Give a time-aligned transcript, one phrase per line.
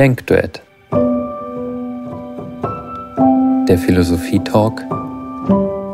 [0.00, 0.62] Denkduett.
[3.68, 4.80] Der Philosophie-Talk,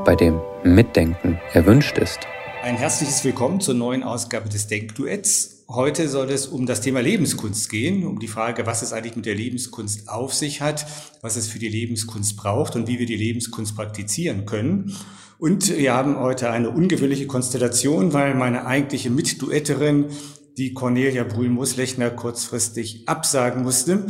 [0.04, 2.20] bei dem Mitdenken erwünscht ist.
[2.62, 5.64] Ein herzliches Willkommen zur neuen Ausgabe des Denkduetts.
[5.68, 9.26] Heute soll es um das Thema Lebenskunst gehen, um die Frage, was es eigentlich mit
[9.26, 10.86] der Lebenskunst auf sich hat,
[11.20, 14.96] was es für die Lebenskunst braucht und wie wir die Lebenskunst praktizieren können.
[15.40, 20.10] Und wir haben heute eine ungewöhnliche Konstellation, weil meine eigentliche Mitduetterin
[20.56, 24.06] die Cornelia Brühl-Muslechner kurzfristig absagen musste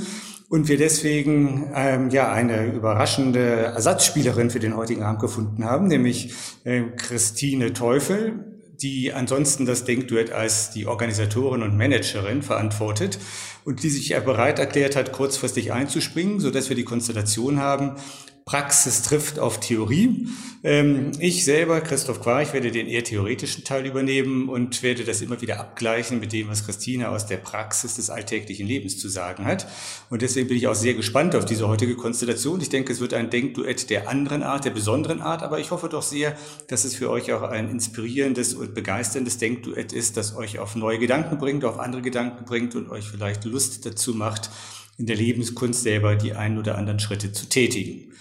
[0.49, 6.35] und wir deswegen ähm, ja eine überraschende Ersatzspielerin für den heutigen Abend gefunden haben, nämlich
[6.65, 8.45] äh, Christine Teufel,
[8.81, 13.19] die ansonsten das Denkduett als die Organisatorin und Managerin verantwortet
[13.65, 17.97] und die sich ja bereit erklärt hat, kurzfristig einzuspringen, so dass wir die Konstellation haben,
[18.49, 20.29] Praxis trifft auf Theorie.
[20.63, 25.41] Ähm, ich selber, Christoph Quarch, werde den eher theoretischen Teil übernehmen und werde das immer
[25.41, 29.67] wieder abgleichen mit dem, was Christine aus der Praxis des alltäglichen Lebens zu sagen hat.
[30.11, 32.61] Und deswegen bin ich auch sehr gespannt auf diese heutige Konstellation.
[32.61, 35.89] Ich denke, es wird ein Denkduett der anderen Art, der besonderen Art, aber ich hoffe
[35.89, 36.37] doch sehr,
[36.69, 41.01] dass es für euch auch ein inspirierendes und begeisterndes Denkduett ist, das euch auf neue
[41.01, 44.51] Gedanken bringt, auf andere Gedanken bringt und euch vielleicht Lust dazu macht,
[44.99, 48.13] in der Lebenskunst selber die einen oder anderen Schritte zu tätigen.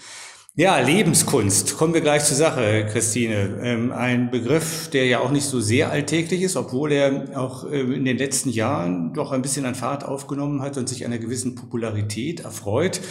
[0.58, 1.76] Ja, Lebenskunst.
[1.76, 3.60] Kommen wir gleich zur Sache, Christine.
[3.62, 7.92] Ähm, ein Begriff, der ja auch nicht so sehr alltäglich ist, obwohl er auch ähm,
[7.92, 11.56] in den letzten Jahren doch ein bisschen an Fahrt aufgenommen hat und sich einer gewissen
[11.56, 13.02] Popularität erfreut.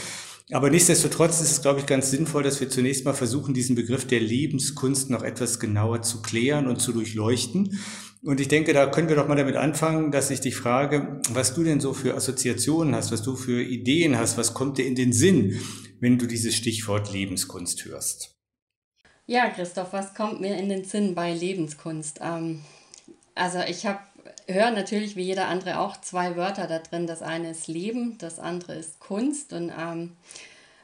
[0.51, 4.07] Aber nichtsdestotrotz ist es, glaube ich, ganz sinnvoll, dass wir zunächst mal versuchen, diesen Begriff
[4.07, 7.77] der Lebenskunst noch etwas genauer zu klären und zu durchleuchten.
[8.23, 11.53] Und ich denke, da können wir doch mal damit anfangen, dass ich dich frage, was
[11.53, 14.95] du denn so für Assoziationen hast, was du für Ideen hast, was kommt dir in
[14.95, 15.59] den Sinn,
[16.05, 18.35] wenn du dieses Stichwort Lebenskunst hörst?
[19.25, 22.19] Ja, Christoph, was kommt mir in den Sinn bei Lebenskunst?
[22.21, 22.61] Ähm,
[23.33, 24.01] also ich habe
[24.45, 27.07] höre natürlich wie jeder andere auch zwei Wörter da drin.
[27.07, 29.51] Das eine ist Leben, das andere ist Kunst.
[29.51, 30.11] Und ähm,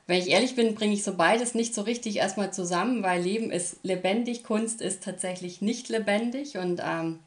[0.07, 3.51] wenn ich ehrlich bin, bringe ich so beides nicht so richtig erstmal zusammen, weil Leben
[3.51, 6.57] ist lebendig, Kunst ist tatsächlich nicht lebendig.
[6.57, 7.19] Und ähm,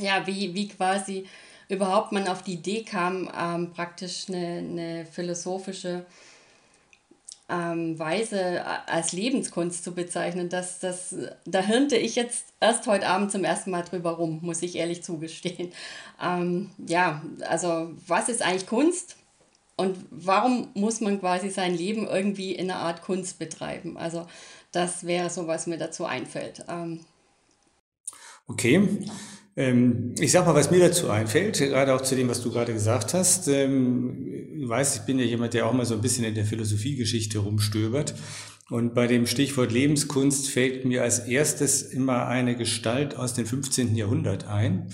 [0.00, 1.26] ja, wie, wie quasi
[1.68, 6.06] überhaupt man auf die Idee kam, ähm, praktisch eine, eine philosophische
[7.52, 11.14] ähm, Weise als Lebenskunst zu bezeichnen, das, das,
[11.44, 15.02] da hirnte ich jetzt erst heute Abend zum ersten Mal drüber rum, muss ich ehrlich
[15.02, 15.72] zugestehen.
[16.24, 19.16] Ähm, ja, also was ist eigentlich Kunst?
[19.74, 23.96] Und warum muss man quasi sein Leben irgendwie in einer Art Kunst betreiben?
[23.96, 24.28] Also
[24.70, 26.64] das wäre so, was mir dazu einfällt.
[26.68, 27.00] Ähm,
[28.46, 28.88] okay.
[29.56, 32.72] Ähm, ich sag mal, was mir dazu einfällt, gerade auch zu dem, was du gerade
[32.72, 33.48] gesagt hast.
[33.48, 36.44] Ähm, du weißt, ich bin ja jemand, der auch mal so ein bisschen in der
[36.44, 38.14] Philosophiegeschichte rumstöbert.
[38.70, 43.94] Und bei dem Stichwort Lebenskunst fällt mir als erstes immer eine Gestalt aus dem 15.
[43.96, 44.88] Jahrhundert ein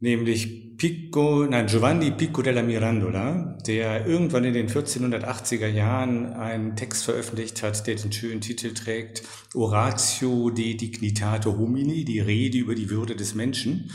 [0.00, 7.04] nämlich Pico, nein, Giovanni Pico della Mirandola, der irgendwann in den 1480er Jahren einen Text
[7.04, 9.22] veröffentlicht hat, der den schönen Titel trägt
[9.54, 13.90] Oratio de Dignitate Homini, die Rede über die Würde des Menschen.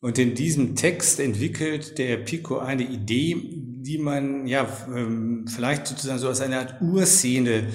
[0.00, 3.36] Und in diesem Text entwickelt der Pico eine Idee,
[3.86, 7.68] die man ja ähm, vielleicht sozusagen so als eine Art Urszene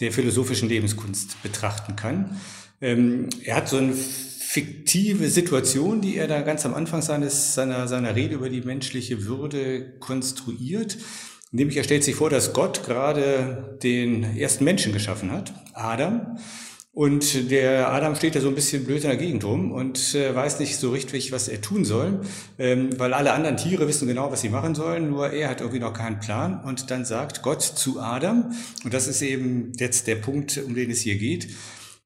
[0.00, 2.40] der philosophischen Lebenskunst betrachten kann.
[2.80, 3.94] Ähm, er hat so ein
[4.52, 9.24] fiktive Situation, die er da ganz am Anfang seines, seiner, seiner Rede über die menschliche
[9.24, 10.98] Würde konstruiert.
[11.52, 16.36] Nämlich er stellt sich vor, dass Gott gerade den ersten Menschen geschaffen hat, Adam.
[16.92, 20.34] Und der Adam steht da so ein bisschen blöd in der Gegend rum und äh,
[20.34, 22.20] weiß nicht so richtig, was er tun soll,
[22.58, 25.80] ähm, weil alle anderen Tiere wissen genau, was sie machen sollen, nur er hat irgendwie
[25.80, 26.62] noch keinen Plan.
[26.62, 28.52] Und dann sagt Gott zu Adam,
[28.84, 31.48] und das ist eben jetzt der Punkt, um den es hier geht,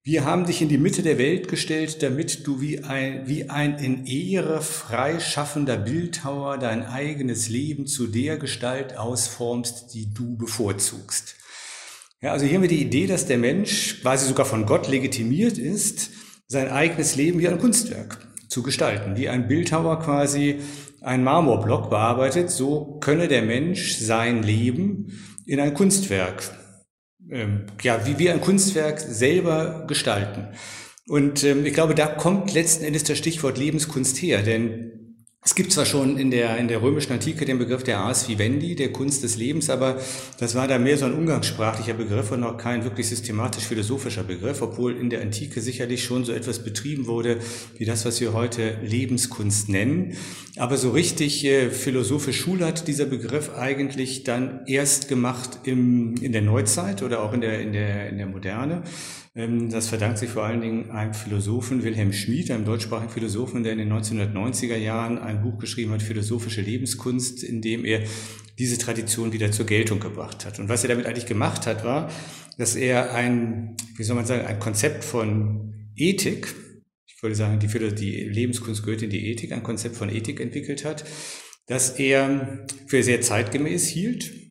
[0.06, 3.77] wir haben dich in die Mitte der Welt gestellt, damit du wie ein, wie ein
[3.81, 11.34] in Ehre freischaffender Bildhauer dein eigenes Leben zu der Gestalt ausformst, die du bevorzugst.
[12.22, 15.59] Ja, also hier haben wir die Idee, dass der Mensch quasi sogar von Gott legitimiert
[15.59, 16.11] ist,
[16.47, 20.61] sein eigenes Leben wie ein Kunstwerk zu gestalten, wie ein Bildhauer quasi
[21.00, 26.44] einen Marmorblock bearbeitet, so könne der Mensch sein Leben in ein Kunstwerk
[27.31, 30.49] ähm, ja, wie wir ein Kunstwerk selber gestalten.
[31.08, 34.95] Und ähm, ich glaube, da kommt letzten Endes das Stichwort Lebenskunst her, denn
[35.46, 38.75] es gibt zwar schon in der, in der römischen Antike den Begriff der Ars Vivendi,
[38.75, 39.96] der Kunst des Lebens, aber
[40.40, 44.60] das war da mehr so ein umgangssprachlicher Begriff und noch kein wirklich systematisch philosophischer Begriff,
[44.60, 47.38] obwohl in der Antike sicherlich schon so etwas betrieben wurde,
[47.78, 50.16] wie das, was wir heute Lebenskunst nennen.
[50.56, 56.43] Aber so richtig äh, philosophisch hat dieser Begriff eigentlich dann erst gemacht im, in der
[56.43, 58.82] Neuzeit oder auch in der, in der, in der Moderne.
[59.37, 63.73] Ähm, das verdankt sich vor allen Dingen einem Philosophen, Wilhelm Schmid, einem deutschsprachigen Philosophen, der
[63.73, 68.03] in den 1990er Jahren ein Buch geschrieben hat, Philosophische Lebenskunst, in dem er
[68.59, 70.59] diese Tradition wieder zur Geltung gebracht hat.
[70.59, 72.11] Und was er damit eigentlich gemacht hat, war,
[72.56, 76.55] dass er ein, wie soll man sagen, ein Konzept von Ethik,
[77.06, 80.87] ich würde sagen, die, die Lebenskunst gehört in die Ethik, ein Konzept von Ethik entwickelt
[80.87, 81.05] hat,
[81.67, 84.45] das er für sehr zeitgemäß hielt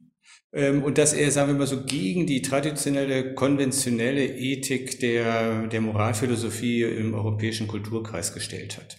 [0.55, 6.83] und dass er, sagen wir mal so, gegen die traditionelle, konventionelle Ethik der, der Moralphilosophie
[6.83, 8.95] im europäischen Kulturkreis gestellt hat.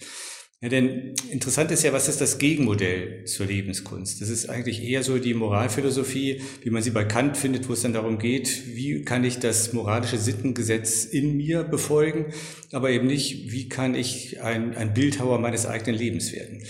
[0.59, 4.21] Ja, denn interessant ist ja, was ist das Gegenmodell zur Lebenskunst?
[4.21, 7.81] Das ist eigentlich eher so die Moralphilosophie, wie man sie bei Kant findet, wo es
[7.81, 12.33] dann darum geht, wie kann ich das moralische Sittengesetz in mir befolgen,
[12.71, 16.63] aber eben nicht, wie kann ich ein, ein Bildhauer meines eigenen Lebens werden.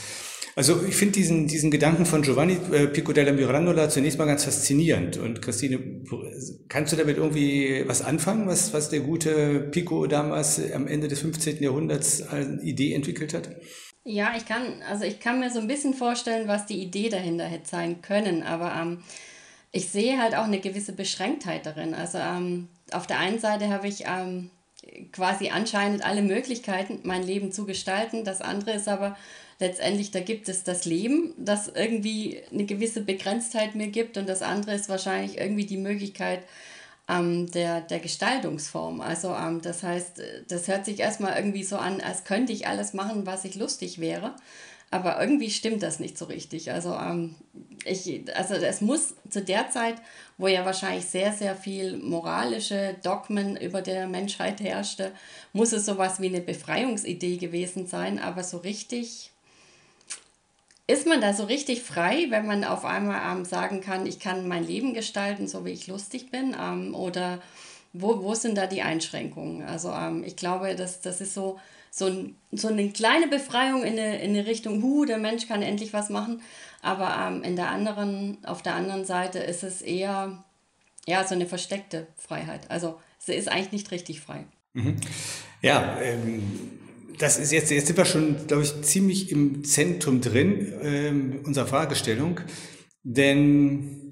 [0.58, 4.44] Also ich finde diesen, diesen Gedanken von Giovanni äh, Pico della Mirandola zunächst mal ganz
[4.44, 5.18] faszinierend.
[5.18, 5.80] Und Christine,
[6.68, 11.20] kannst du damit irgendwie was anfangen, was, was der gute Pico damals am Ende des
[11.20, 11.62] 15.
[11.62, 13.50] Jahrhunderts als Idee entwickelt hat?
[14.04, 17.46] Ja, ich kann, also ich kann mir so ein bisschen vorstellen, was die Idee dahinter
[17.46, 19.04] hätte sein können, aber ähm,
[19.72, 21.94] ich sehe halt auch eine gewisse Beschränktheit darin.
[21.94, 24.50] Also ähm, auf der einen Seite habe ich ähm,
[25.12, 28.24] quasi anscheinend alle Möglichkeiten, mein Leben zu gestalten.
[28.24, 29.16] Das andere ist aber
[29.60, 34.42] letztendlich, da gibt es das Leben, das irgendwie eine gewisse Begrenztheit mir gibt und das
[34.42, 36.42] andere ist wahrscheinlich irgendwie die Möglichkeit
[37.10, 39.02] ähm, der, der Gestaltungsform.
[39.02, 42.94] Also ähm, das heißt, das hört sich erstmal irgendwie so an, als könnte ich alles
[42.94, 44.36] machen, was ich lustig wäre.
[44.90, 46.72] Aber irgendwie stimmt das nicht so richtig.
[46.72, 47.36] Also, ähm,
[47.84, 49.96] ich, also es muss zu der Zeit,
[50.38, 55.12] wo ja wahrscheinlich sehr, sehr viel moralische Dogmen über der Menschheit herrschte,
[55.52, 58.18] muss es sowas wie eine Befreiungsidee gewesen sein.
[58.18, 59.32] Aber so richtig
[60.88, 64.48] ist man da so richtig frei, wenn man auf einmal ähm, sagen kann, ich kann
[64.48, 66.56] mein Leben gestalten, so wie ich lustig bin?
[66.60, 67.40] Ähm, oder
[67.92, 69.68] wo, wo sind da die Einschränkungen?
[69.68, 71.60] Also ähm, ich glaube, das, das ist so,
[71.92, 75.62] so, ein, so eine kleine Befreiung in eine, in eine Richtung, hu, der Mensch kann
[75.62, 76.42] endlich was machen.
[76.82, 80.44] Aber ähm, in der anderen, auf der anderen Seite ist es eher
[81.06, 82.70] ja, so eine versteckte Freiheit.
[82.72, 84.46] Also sie ist eigentlich nicht richtig frei.
[84.74, 84.96] Mhm.
[85.62, 86.80] Ja, ähm,
[87.18, 91.68] das ist jetzt, jetzt sind wir schon, glaube ich, ziemlich im Zentrum drin ähm, unserer
[91.68, 92.40] Fragestellung.
[93.04, 94.12] Denn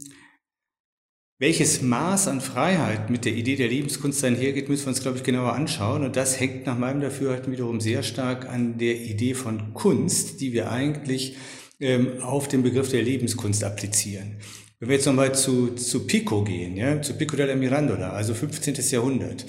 [1.38, 5.24] welches Maß an Freiheit mit der Idee der Lebenskunst einhergeht, müssen wir uns, glaube ich,
[5.24, 6.04] genauer anschauen.
[6.04, 10.54] Und das hängt nach meinem Dafürhalten wiederum sehr stark an der Idee von Kunst, die
[10.54, 11.36] wir eigentlich
[11.80, 14.38] ähm, auf den Begriff der Lebenskunst applizieren.
[14.80, 18.76] Wenn wir jetzt nochmal zu, zu Pico gehen, ja, zu Pico della Mirandola, also 15.
[18.92, 19.46] Jahrhundert,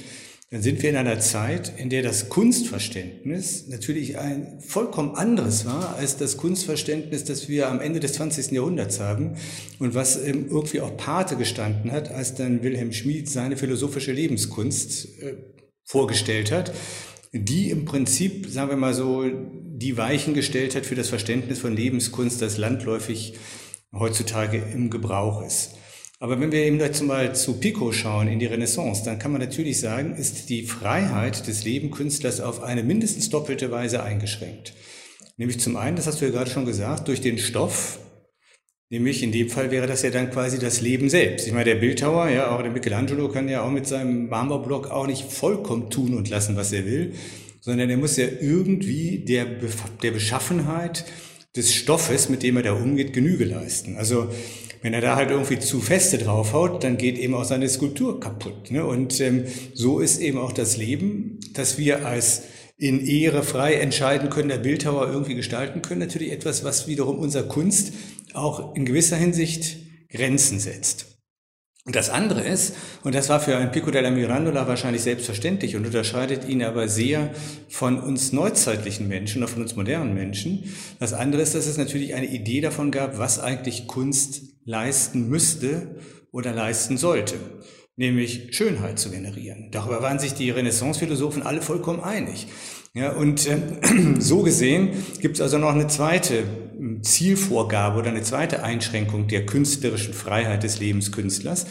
[0.50, 5.96] dann sind wir in einer Zeit, in der das Kunstverständnis natürlich ein vollkommen anderes war
[5.96, 8.52] als das Kunstverständnis, das wir am Ende des 20.
[8.52, 9.36] Jahrhunderts haben
[9.80, 15.34] und was irgendwie auch Pate gestanden hat, als dann Wilhelm Schmid seine philosophische Lebenskunst äh,
[15.82, 16.72] vorgestellt hat,
[17.32, 21.74] die im Prinzip, sagen wir mal so, die Weichen gestellt hat für das Verständnis von
[21.74, 23.34] Lebenskunst, das landläufig
[23.92, 25.72] heutzutage im Gebrauch ist.
[26.18, 29.40] Aber wenn wir eben dazu mal zu Pico schauen, in die Renaissance, dann kann man
[29.40, 34.72] natürlich sagen, ist die Freiheit des Lebenkünstlers auf eine mindestens doppelte Weise eingeschränkt.
[35.36, 37.98] Nämlich zum einen, das hast du ja gerade schon gesagt, durch den Stoff,
[38.88, 41.48] Nämlich in dem Fall wäre das ja dann quasi das Leben selbst.
[41.48, 45.08] Ich meine, der Bildhauer, ja, auch der Michelangelo kann ja auch mit seinem Marmorblock auch
[45.08, 47.14] nicht vollkommen tun und lassen, was er will,
[47.60, 49.44] sondern er muss ja irgendwie der,
[50.04, 51.04] der Beschaffenheit
[51.56, 53.96] des Stoffes, mit dem er da umgeht, Genüge leisten.
[53.96, 54.28] Also
[54.82, 58.70] wenn er da halt irgendwie zu feste draufhaut, dann geht eben auch seine Skulptur kaputt.
[58.70, 58.84] Ne?
[58.84, 62.42] Und ähm, so ist eben auch das Leben, dass wir als
[62.78, 67.48] in Ehre frei entscheiden können, der Bildhauer irgendwie gestalten können, natürlich etwas, was wiederum unserer
[67.48, 67.94] Kunst
[68.34, 69.78] auch in gewisser Hinsicht
[70.10, 71.16] Grenzen setzt.
[71.86, 75.86] Und das andere ist, und das war für einen Pico della Mirandola wahrscheinlich selbstverständlich und
[75.86, 77.30] unterscheidet ihn aber sehr
[77.68, 80.64] von uns neuzeitlichen Menschen oder von uns modernen Menschen.
[80.98, 85.96] Das andere ist, dass es natürlich eine Idee davon gab, was eigentlich Kunst leisten müsste
[86.32, 87.36] oder leisten sollte,
[87.96, 89.70] nämlich Schönheit zu generieren.
[89.70, 92.48] Darüber waren sich die Renaissance-Philosophen alle vollkommen einig.
[92.92, 93.58] Ja, und äh,
[94.18, 96.44] so gesehen gibt es also noch eine zweite
[96.76, 101.66] hm, Zielvorgabe oder eine zweite Einschränkung der künstlerischen Freiheit des Lebenskünstlers.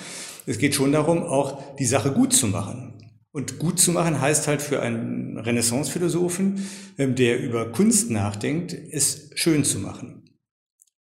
[0.46, 2.94] Es geht schon darum, auch die Sache gut zu machen.
[3.32, 6.66] Und gut zu machen heißt halt für einen Renaissance-Philosophen,
[6.98, 10.25] ähm, der über Kunst nachdenkt, es schön zu machen.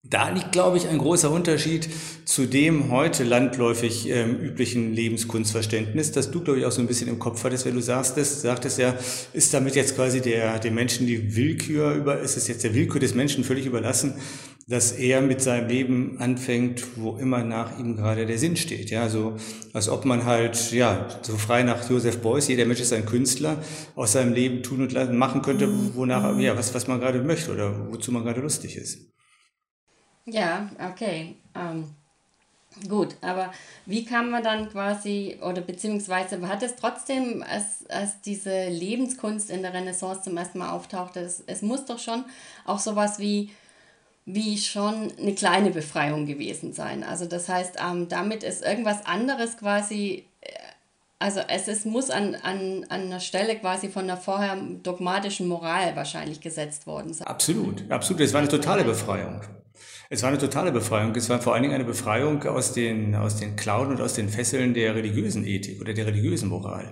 [0.07, 1.89] Da liegt, glaube ich, ein großer Unterschied
[2.27, 7.09] zu dem heute landläufig ähm, üblichen Lebenskunstverständnis, das du, glaube ich, auch so ein bisschen
[7.09, 8.95] im Kopf hattest, wenn du sagst, das, sagtest ja,
[9.33, 13.01] ist damit jetzt quasi der, dem Menschen die Willkür über, ist es jetzt der Willkür
[13.01, 14.15] des Menschen völlig überlassen,
[14.69, 18.91] dass er mit seinem Leben anfängt, wo immer nach ihm gerade der Sinn steht.
[18.91, 19.37] Ja, so,
[19.73, 23.63] als ob man halt, ja, so frei nach Joseph Beuys, jeder Mensch ist ein Künstler,
[23.95, 27.91] aus seinem Leben tun und machen könnte, wonach, ja, was, was man gerade möchte oder
[27.91, 29.14] wozu man gerade lustig ist.
[30.27, 31.37] Ja, okay.
[31.55, 31.95] Ähm,
[32.89, 33.53] gut, aber
[33.87, 39.63] wie kann man dann quasi, oder beziehungsweise hat es trotzdem, als, als diese Lebenskunst in
[39.63, 42.25] der Renaissance zum ersten Mal auftauchte, es, es muss doch schon
[42.65, 43.51] auch sowas wie,
[44.25, 47.05] wie schon eine kleine Befreiung gewesen sein.
[47.05, 50.49] Also das heißt, ähm, damit ist irgendwas anderes quasi äh,
[51.25, 55.97] also es, es muss an, an, an einer Stelle quasi von der vorher dogmatischen Moral
[55.97, 57.27] wahrscheinlich gesetzt worden sein.
[57.27, 58.21] Absolut, absolut.
[58.21, 59.41] Es war eine totale Befreiung.
[60.15, 61.13] Es war eine totale Befreiung.
[61.17, 64.29] Es war vor allen Dingen eine Befreiung aus den, aus den Klauen und aus den
[64.29, 66.89] Fesseln der religiösen Ethik oder der religiösen Moral.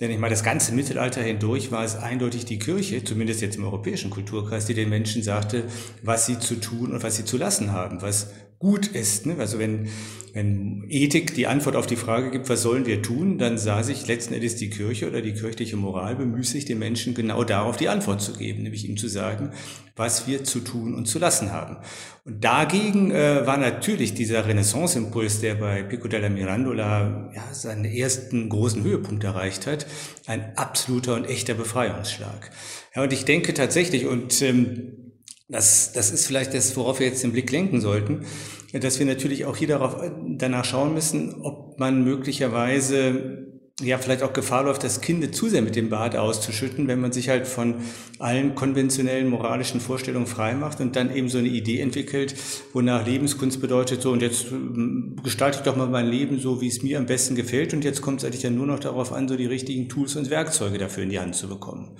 [0.00, 3.64] Denn ich meine, das ganze Mittelalter hindurch war es eindeutig die Kirche, zumindest jetzt im
[3.64, 5.64] europäischen Kulturkreis, die den Menschen sagte,
[6.02, 9.26] was sie zu tun und was sie zu lassen haben, was gut ist.
[9.26, 9.36] Ne?
[9.38, 9.88] Also wenn,
[10.34, 14.06] wenn Ethik die Antwort auf die Frage gibt, was sollen wir tun, dann sah sich
[14.06, 17.88] letzten Endes die Kirche oder die kirchliche Moral bemüht sich, den Menschen genau darauf die
[17.88, 19.52] Antwort zu geben, nämlich ihm zu sagen,
[19.94, 21.76] was wir zu tun und zu lassen haben.
[22.24, 28.48] Und dagegen äh, war natürlich dieser Renaissance-Impuls, der bei Pico della Mirandola ja, seinen ersten
[28.48, 29.86] großen Höhepunkt erreicht hat,
[30.26, 32.50] ein absoluter und echter Befreiungsschlag.
[32.94, 35.07] Ja, und ich denke tatsächlich, und ähm,
[35.48, 38.26] das, das ist vielleicht das, worauf wir jetzt den Blick lenken sollten,
[38.72, 44.32] dass wir natürlich auch hier darauf, danach schauen müssen, ob man möglicherweise ja vielleicht auch
[44.32, 47.76] Gefahr läuft, das Kind zu sehr mit dem Bad auszuschütten, wenn man sich halt von
[48.18, 52.34] allen konventionellen moralischen Vorstellungen frei macht und dann eben so eine Idee entwickelt,
[52.72, 56.66] wonach Lebenskunst bedeutet, so und jetzt ähm, gestalte ich doch mal mein Leben so, wie
[56.66, 59.28] es mir am besten gefällt und jetzt kommt es eigentlich dann nur noch darauf an,
[59.28, 61.90] so die richtigen Tools und Werkzeuge dafür in die Hand zu bekommen.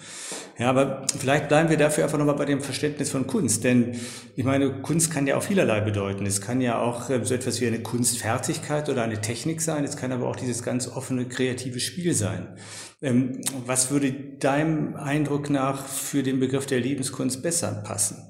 [0.58, 3.94] Ja, aber vielleicht bleiben wir dafür einfach nochmal bei dem Verständnis von Kunst, denn
[4.34, 6.26] ich meine, Kunst kann ja auch vielerlei bedeuten.
[6.26, 9.96] Es kann ja auch ähm, so etwas wie eine Kunstfertigkeit oder eine Technik sein, es
[9.96, 12.56] kann aber auch dieses ganz offene, kreative Spiel sein.
[13.00, 18.28] Ähm, was würde deinem Eindruck nach für den Begriff der Lebenskunst besser passen?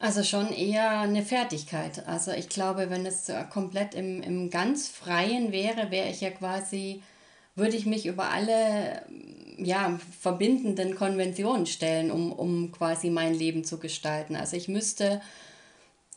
[0.00, 2.06] Also schon eher eine Fertigkeit.
[2.06, 7.02] Also ich glaube, wenn es komplett im, im ganz Freien wäre, wäre ich ja quasi,
[7.56, 9.02] würde ich mich über alle
[9.58, 14.36] ja, verbindenden Konventionen stellen, um, um quasi mein Leben zu gestalten.
[14.36, 15.20] Also ich müsste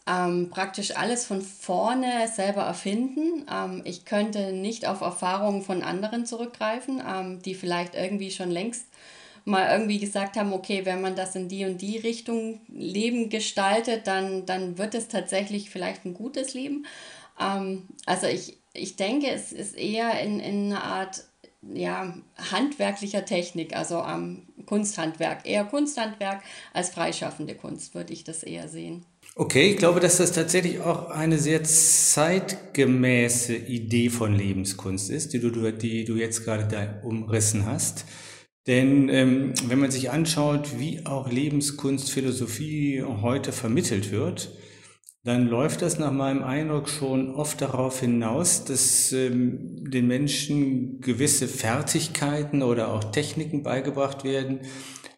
[0.08, 3.46] ähm, praktisch alles von vorne selber erfinden.
[3.52, 8.86] Ähm, ich könnte nicht auf Erfahrungen von anderen zurückgreifen, ähm, die vielleicht irgendwie schon längst
[9.46, 14.08] mal irgendwie gesagt haben, okay, wenn man das in die und die Richtung Leben gestaltet,
[14.08, 16.86] dann, dann wird es tatsächlich vielleicht ein gutes Leben.
[17.40, 21.24] Ähm, also ich, ich denke, es ist eher in, in einer Art
[21.74, 22.14] ja,
[22.52, 26.42] handwerklicher Technik, also am Kunsthandwerk, eher Kunsthandwerk
[26.74, 29.06] als freischaffende Kunst, würde ich das eher sehen.
[29.36, 35.40] Okay, ich glaube, dass das tatsächlich auch eine sehr zeitgemäße Idee von Lebenskunst ist, die
[35.40, 38.06] du, die du jetzt gerade da umrissen hast.
[38.68, 44.52] Denn ähm, wenn man sich anschaut, wie auch Lebenskunstphilosophie heute vermittelt wird,
[45.24, 51.48] dann läuft das nach meinem Eindruck schon oft darauf hinaus, dass ähm, den Menschen gewisse
[51.48, 54.60] Fertigkeiten oder auch Techniken beigebracht werden,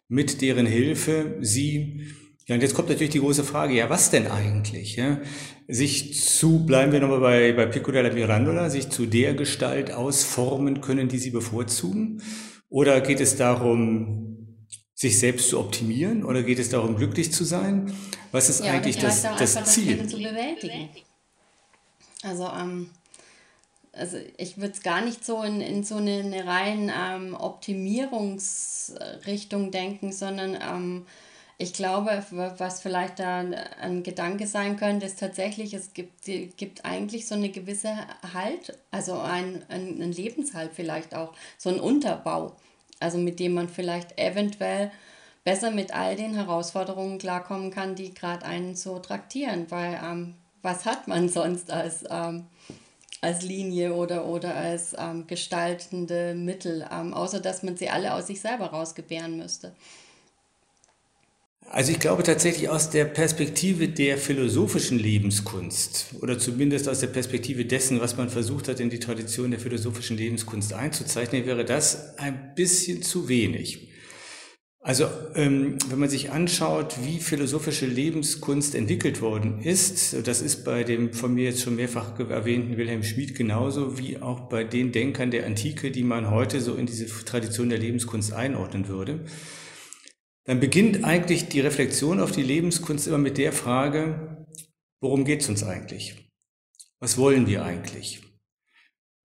[0.08, 2.06] mit deren Hilfe sie
[2.46, 4.96] ja, und jetzt kommt natürlich die große Frage, ja, was denn eigentlich?
[4.96, 5.18] Ja?
[5.66, 10.82] Sich zu, bleiben wir nochmal bei, bei Pico della Mirandola, sich zu der Gestalt ausformen
[10.82, 12.22] können, die sie bevorzugen?
[12.68, 14.58] Oder geht es darum,
[14.94, 16.22] sich selbst zu optimieren?
[16.22, 17.96] Oder geht es darum, glücklich zu sein?
[18.30, 19.96] Was ist ja, eigentlich das, das Ziel?
[19.96, 20.90] Das zu bewältigen.
[22.22, 22.90] Also, ähm,
[23.92, 29.70] also ich würde es gar nicht so in, in so eine, eine rein ähm, Optimierungsrichtung
[29.70, 31.06] denken, sondern ähm,
[31.56, 32.24] ich glaube,
[32.58, 33.38] was vielleicht da
[33.80, 37.94] ein Gedanke sein könnte, ist tatsächlich, es gibt, gibt eigentlich so eine gewisse
[38.32, 42.56] Halt, also ein, ein, Lebenshalt vielleicht auch, so ein Unterbau,
[42.98, 44.90] also mit dem man vielleicht eventuell
[45.44, 50.86] besser mit all den Herausforderungen klarkommen kann, die gerade einen so traktieren, weil ähm, was
[50.86, 52.46] hat man sonst als, ähm,
[53.20, 58.26] als Linie oder, oder als ähm, gestaltende Mittel, ähm, außer dass man sie alle aus
[58.26, 59.72] sich selber rausgebären müsste.
[61.70, 67.64] Also ich glaube tatsächlich aus der Perspektive der philosophischen Lebenskunst oder zumindest aus der Perspektive
[67.64, 72.54] dessen, was man versucht hat, in die Tradition der philosophischen Lebenskunst einzuzeichnen, wäre das ein
[72.54, 73.88] bisschen zu wenig.
[74.86, 80.84] Also ähm, wenn man sich anschaut, wie philosophische Lebenskunst entwickelt worden ist, das ist bei
[80.84, 85.30] dem von mir jetzt schon mehrfach erwähnten Wilhelm Schmid genauso wie auch bei den Denkern
[85.30, 89.20] der Antike, die man heute so in diese Tradition der Lebenskunst einordnen würde,
[90.44, 94.46] dann beginnt eigentlich die Reflexion auf die Lebenskunst immer mit der Frage,
[95.00, 96.30] worum geht es uns eigentlich?
[97.00, 98.22] Was wollen wir eigentlich?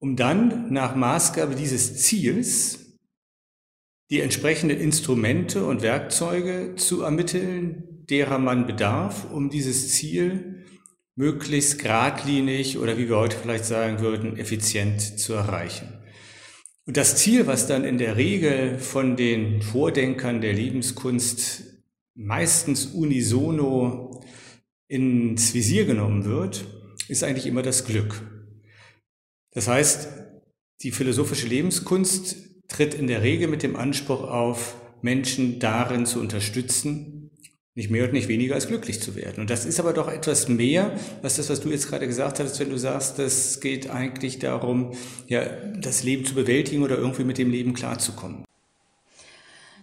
[0.01, 2.97] Um dann nach Maßgabe dieses Ziels
[4.09, 10.65] die entsprechenden Instrumente und Werkzeuge zu ermitteln, derer man bedarf, um dieses Ziel
[11.15, 15.98] möglichst geradlinig oder wie wir heute vielleicht sagen würden, effizient zu erreichen.
[16.89, 21.83] Und das Ziel, was dann in der Regel von den Vordenkern der Lebenskunst
[22.15, 24.23] meistens unisono
[24.87, 26.65] ins Visier genommen wird,
[27.07, 28.23] ist eigentlich immer das Glück.
[29.51, 30.07] Das heißt,
[30.81, 37.18] die philosophische Lebenskunst tritt in der Regel mit dem Anspruch auf, Menschen darin zu unterstützen,
[37.79, 39.39] nicht mehr und nicht weniger als glücklich zu werden.
[39.39, 42.59] Und das ist aber doch etwas mehr, was das, was du jetzt gerade gesagt hast,
[42.59, 44.91] wenn du sagst, das geht eigentlich darum,
[45.27, 45.45] ja,
[45.77, 48.43] das Leben zu bewältigen oder irgendwie mit dem Leben klarzukommen.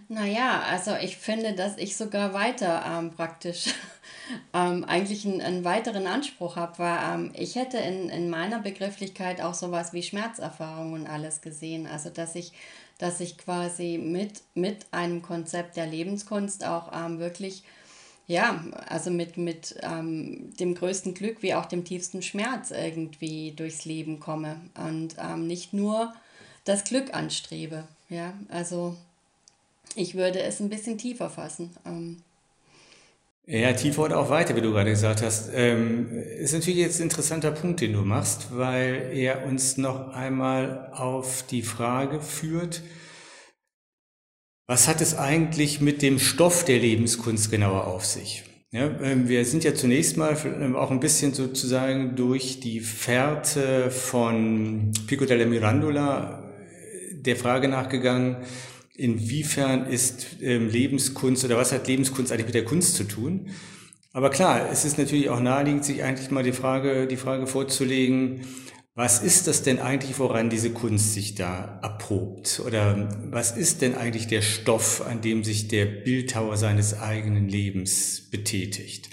[0.09, 3.73] Naja, also ich finde, dass ich sogar weiter ähm, praktisch
[4.53, 9.41] ähm, eigentlich einen, einen, weiteren Anspruch habe, weil ähm, ich hätte in, in meiner Begrifflichkeit
[9.41, 11.87] auch sowas wie Schmerzerfahrung und alles gesehen.
[11.87, 12.53] Also dass ich,
[12.99, 17.63] dass ich quasi mit, mit einem Konzept der Lebenskunst auch ähm, wirklich,
[18.27, 23.85] ja, also mit, mit ähm, dem größten Glück wie auch dem tiefsten Schmerz irgendwie durchs
[23.85, 26.13] Leben komme und ähm, nicht nur
[26.65, 27.85] das Glück anstrebe.
[28.09, 28.95] Ja, also
[29.95, 31.71] ich würde es ein bisschen tiefer fassen.
[31.85, 32.17] Ähm.
[33.45, 35.49] Ja, tiefer oder auch weiter, wie du gerade gesagt hast.
[35.53, 40.89] Ähm, ist natürlich jetzt ein interessanter Punkt, den du machst, weil er uns noch einmal
[40.91, 42.81] auf die Frage führt,
[44.67, 48.43] was hat es eigentlich mit dem Stoff der Lebenskunst genauer auf sich?
[48.71, 53.89] Ja, ähm, wir sind ja zunächst mal ähm, auch ein bisschen sozusagen durch die Fährte
[53.89, 58.37] von Pico della Mirandola äh, der Frage nachgegangen,
[58.93, 63.47] inwiefern ist ähm, Lebenskunst oder was hat Lebenskunst eigentlich mit der Kunst zu tun?
[64.11, 68.41] Aber klar, es ist natürlich auch naheliegend, sich eigentlich mal die Frage, die Frage vorzulegen,
[68.97, 72.63] was ist das denn eigentlich, woran diese Kunst sich da erprobt?
[72.65, 78.23] Oder was ist denn eigentlich der Stoff, an dem sich der Bildhauer seines eigenen Lebens
[78.31, 79.11] betätigt?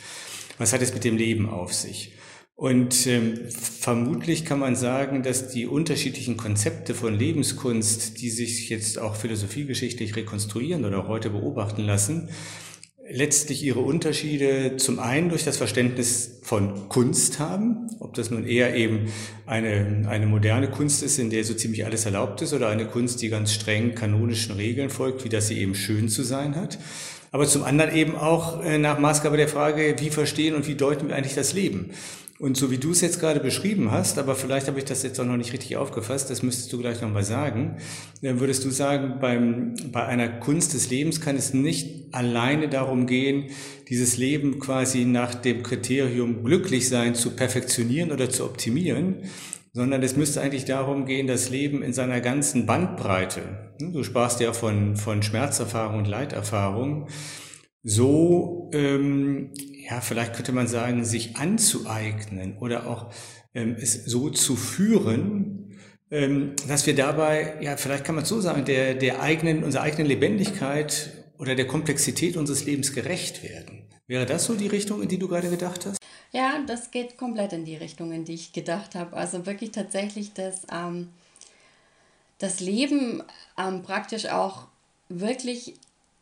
[0.57, 2.13] Was hat es mit dem Leben auf sich?
[2.57, 8.99] Und ähm, vermutlich kann man sagen, dass die unterschiedlichen Konzepte von Lebenskunst, die sich jetzt
[8.99, 12.31] auch philosophiegeschichtlich rekonstruieren oder heute beobachten lassen,
[13.09, 18.75] letztlich ihre Unterschiede zum einen durch das Verständnis von Kunst haben, ob das nun eher
[18.75, 19.13] eben
[19.47, 23.21] eine, eine moderne Kunst ist, in der so ziemlich alles erlaubt ist, oder eine Kunst,
[23.21, 26.79] die ganz streng kanonischen Regeln folgt, wie dass sie eben schön zu sein hat.
[27.31, 31.09] Aber zum anderen eben auch äh, nach Maßgabe der Frage, wie verstehen und wie deuten
[31.09, 31.91] wir eigentlich das Leben?
[32.41, 35.21] Und so wie du es jetzt gerade beschrieben hast, aber vielleicht habe ich das jetzt
[35.21, 37.77] auch noch nicht richtig aufgefasst, das müsstest du gleich nochmal sagen,
[38.23, 43.07] dann würdest du sagen, beim, bei einer Kunst des Lebens kann es nicht alleine darum
[43.07, 43.51] gehen,
[43.89, 49.23] dieses Leben quasi nach dem Kriterium glücklich sein zu perfektionieren oder zu optimieren,
[49.73, 54.53] sondern es müsste eigentlich darum gehen, das Leben in seiner ganzen Bandbreite, du sprachst ja
[54.53, 57.09] von, von Schmerzerfahrung und Leiterfahrung,
[57.85, 59.51] so ähm,
[59.89, 63.13] ja, vielleicht könnte man sagen, sich anzueignen oder auch
[63.55, 65.77] ähm, es so zu führen,
[66.11, 70.07] ähm, dass wir dabei, ja, vielleicht kann man so sagen, der, der eigenen, unserer eigenen
[70.07, 73.89] Lebendigkeit oder der Komplexität unseres Lebens gerecht werden.
[74.07, 75.99] Wäre das so die Richtung, in die du gerade gedacht hast?
[76.31, 79.17] Ja, das geht komplett in die Richtung, in die ich gedacht habe.
[79.17, 81.09] Also wirklich tatsächlich das, ähm,
[82.39, 83.23] das Leben
[83.59, 84.67] ähm, praktisch auch
[85.09, 85.75] wirklich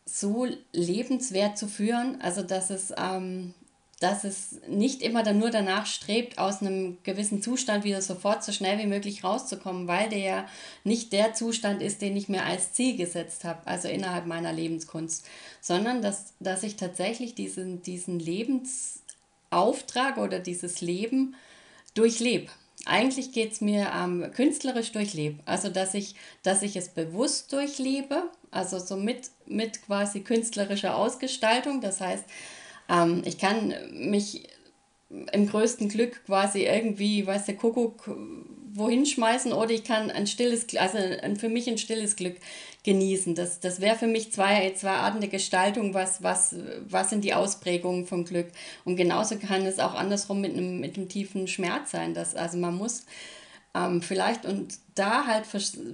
[0.04, 3.54] so lebenswert zu führen, also dass es, ähm,
[4.00, 8.50] dass es nicht immer dann nur danach strebt, aus einem gewissen Zustand wieder sofort so
[8.50, 10.48] schnell wie möglich rauszukommen, weil der ja
[10.82, 15.24] nicht der Zustand ist, den ich mir als Ziel gesetzt habe, also innerhalb meiner Lebenskunst,
[15.60, 21.36] sondern dass, dass ich tatsächlich diesen, diesen Lebensauftrag oder dieses Leben
[21.94, 22.50] durchlebe
[22.84, 25.40] eigentlich geht es mir ähm, künstlerisch durchlebe.
[25.44, 31.80] Also dass ich, dass ich es bewusst durchlebe, also so mit, mit quasi künstlerischer Ausgestaltung.
[31.80, 32.24] Das heißt,
[32.88, 34.48] ähm, ich kann mich
[35.32, 38.08] im größten Glück quasi irgendwie, weiß der Kuckuck,
[38.74, 42.36] wohin schmeißen oder ich kann ein stilles, also ein, für mich ein stilles Glück
[42.84, 43.34] genießen.
[43.34, 46.56] Das, das wäre für mich zwei, zwei Arten der Gestaltung, was, was,
[46.88, 48.48] was sind die Ausprägungen von Glück.
[48.84, 52.14] Und genauso kann es auch andersrum mit einem, mit einem tiefen Schmerz sein.
[52.14, 53.04] Dass, also man muss
[53.74, 55.46] ähm, vielleicht und da halt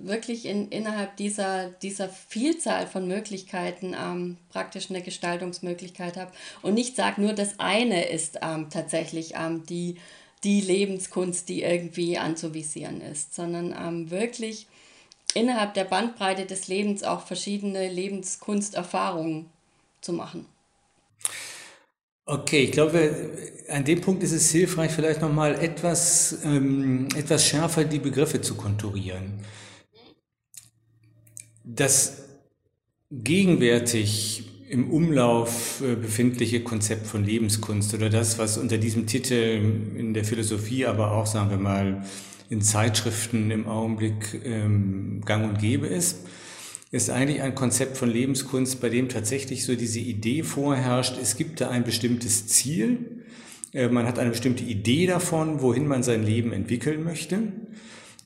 [0.07, 6.97] wirklich in, innerhalb dieser, dieser Vielzahl von Möglichkeiten ähm, praktisch eine Gestaltungsmöglichkeit habe und nicht
[6.97, 9.97] sage, nur das eine ist ähm, tatsächlich ähm, die,
[10.44, 14.66] die Lebenskunst, die irgendwie anzuvisieren ist, sondern ähm, wirklich
[15.35, 19.46] innerhalb der Bandbreite des Lebens auch verschiedene Lebenskunsterfahrungen
[20.01, 20.46] zu machen.
[22.24, 23.31] Okay, ich glaube,
[23.68, 28.55] an dem Punkt ist es hilfreich, vielleicht nochmal etwas, ähm, etwas schärfer die Begriffe zu
[28.55, 29.40] konturieren.
[31.64, 32.24] Das
[33.11, 39.61] gegenwärtig im Umlauf äh, befindliche Konzept von Lebenskunst oder das, was unter diesem Titel
[39.97, 42.05] in der Philosophie, aber auch, sagen wir mal,
[42.51, 46.27] in Zeitschriften im Augenblick ähm, gang und gäbe ist,
[46.91, 51.61] ist eigentlich ein Konzept von Lebenskunst, bei dem tatsächlich so diese Idee vorherrscht, es gibt
[51.61, 53.25] da ein bestimmtes Ziel,
[53.73, 57.39] äh, man hat eine bestimmte Idee davon, wohin man sein Leben entwickeln möchte.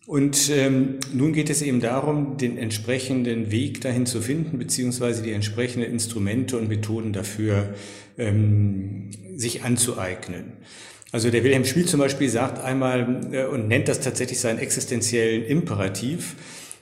[0.07, 5.33] Und ähm, nun geht es eben darum, den entsprechenden Weg dahin zu finden, beziehungsweise die
[5.33, 7.75] entsprechenden Instrumente und Methoden dafür
[8.19, 10.55] ähm, sich anzueignen.
[11.13, 15.45] Also der Wilhelm Schmid zum Beispiel sagt einmal äh, und nennt das tatsächlich seinen existenziellen
[15.45, 16.37] Imperativ,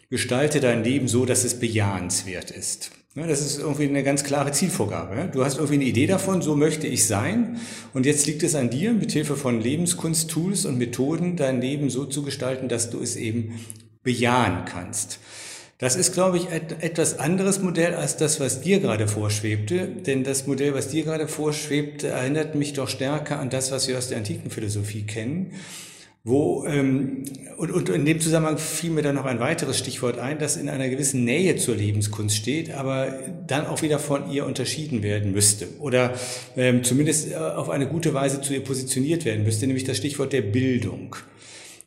[0.09, 2.91] gestalte dein Leben so, dass es bejahenswert ist.
[3.17, 5.31] Das ist irgendwie eine ganz klare Zielvorgabe.
[5.33, 7.59] Du hast irgendwie eine Idee davon, so möchte ich sein.
[7.93, 12.05] Und jetzt liegt es an dir, mit Hilfe von Lebenskunst-Tools und Methoden, dein Leben so
[12.05, 13.61] zu gestalten, dass du es eben
[14.05, 15.19] bejahen kannst.
[15.79, 19.89] Das ist, glaube ich, etwas anderes Modell als das, was dir gerade vorschwebte.
[19.89, 23.99] Denn das Modell, was dir gerade vorschwebt, erinnert mich doch stärker an das, was wir
[23.99, 25.53] aus der antiken Philosophie kennen
[26.23, 27.25] wo, ähm,
[27.57, 30.69] und, und in dem Zusammenhang fiel mir dann noch ein weiteres Stichwort ein, das in
[30.69, 33.13] einer gewissen Nähe zur Lebenskunst steht, aber
[33.47, 36.15] dann auch wieder von ihr unterschieden werden müsste oder
[36.57, 40.33] ähm, zumindest äh, auf eine gute Weise zu ihr positioniert werden müsste, nämlich das Stichwort
[40.33, 41.17] der Bildung.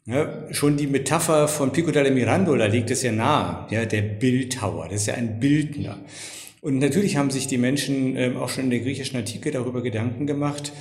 [0.05, 4.89] Ja, schon die Metapher von Pico della Mirandola liegt es ja nahe, ja, der Bildhauer,
[4.89, 5.97] das ist ja ein Bildner.
[6.59, 10.27] Und natürlich haben sich die Menschen ähm, auch schon in der griechischen Antike darüber Gedanken
[10.27, 10.73] gemacht,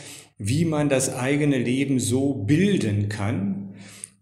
[0.44, 3.74] wie man das eigene Leben so bilden kann,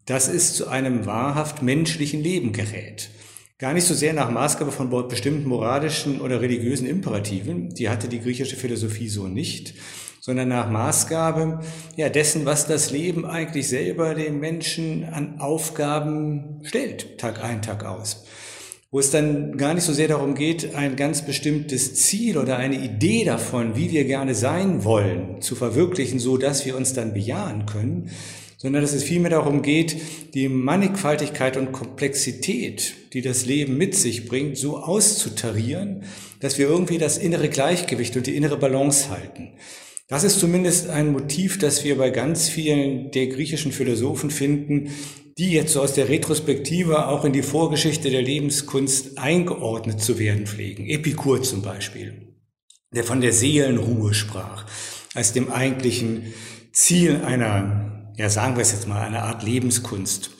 [0.05, 3.11] dass es zu einem wahrhaft menschlichen Leben gerät.
[3.59, 8.21] Gar nicht so sehr nach Maßgabe von bestimmten moralischen oder religiösen Imperativen, die hatte die
[8.21, 9.75] griechische Philosophie so nicht,
[10.21, 11.61] sondern nach Maßgabe
[11.97, 17.85] ja, dessen, was das Leben eigentlich selber dem Menschen an Aufgaben stellt, Tag ein, Tag
[17.85, 18.25] aus
[18.90, 22.76] wo es dann gar nicht so sehr darum geht, ein ganz bestimmtes Ziel oder eine
[22.76, 27.66] Idee davon, wie wir gerne sein wollen, zu verwirklichen, so dass wir uns dann bejahen
[27.66, 28.11] können,
[28.57, 29.96] sondern dass es vielmehr darum geht,
[30.35, 36.03] die Mannigfaltigkeit und Komplexität, die das Leben mit sich bringt, so auszutarieren,
[36.40, 39.53] dass wir irgendwie das innere Gleichgewicht und die innere Balance halten.
[40.09, 44.90] Das ist zumindest ein Motiv, das wir bei ganz vielen der griechischen Philosophen finden,
[45.38, 50.47] die jetzt so aus der Retrospektive auch in die Vorgeschichte der Lebenskunst eingeordnet zu werden
[50.47, 50.87] pflegen.
[50.87, 52.35] Epikur zum Beispiel,
[52.95, 54.66] der von der Seelenruhe sprach,
[55.14, 56.35] als dem eigentlichen
[56.73, 60.31] Ziel einer, ja sagen wir es jetzt mal, einer Art Lebenskunst.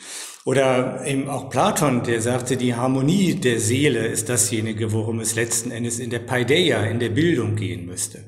[0.45, 5.71] Oder eben auch Platon, der sagte, die Harmonie der Seele ist dasjenige, worum es letzten
[5.71, 8.25] Endes in der Paideia, in der Bildung gehen müsste.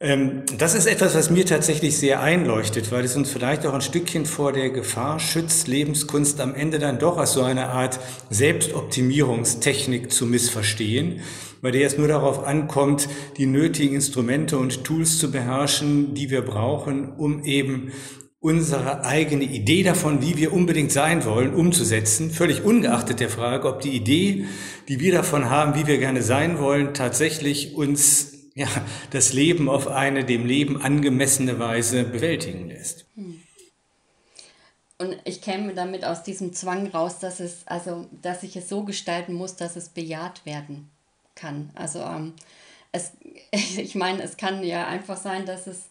[0.00, 3.80] Ähm, das ist etwas, was mir tatsächlich sehr einleuchtet, weil es uns vielleicht auch ein
[3.80, 7.98] Stückchen vor der Gefahr schützt, Lebenskunst am Ende dann doch als so eine Art
[8.30, 11.22] Selbstoptimierungstechnik zu missverstehen,
[11.62, 13.08] bei der es nur darauf ankommt,
[13.38, 17.90] die nötigen Instrumente und Tools zu beherrschen, die wir brauchen, um eben
[18.38, 23.80] unsere eigene Idee davon, wie wir unbedingt sein wollen, umzusetzen, völlig ungeachtet der Frage, ob
[23.80, 24.44] die Idee,
[24.88, 28.66] die wir davon haben, wie wir gerne sein wollen, tatsächlich uns ja,
[29.12, 33.06] das Leben auf eine dem Leben angemessene Weise bewältigen lässt.
[33.14, 33.40] Hm.
[34.98, 38.82] Und ich käme damit aus diesem Zwang raus, dass es, also, dass ich es so
[38.82, 40.90] gestalten muss, dass es bejaht werden
[41.36, 41.70] kann.
[41.76, 42.34] Also ähm,
[42.90, 43.12] es,
[43.52, 45.90] ich meine, es kann ja einfach sein, dass es,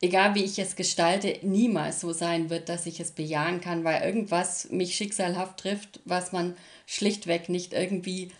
[0.00, 4.02] egal wie ich es gestalte, niemals so sein wird, dass ich es bejahen kann, weil
[4.04, 8.30] irgendwas mich schicksalhaft trifft, was man schlichtweg nicht irgendwie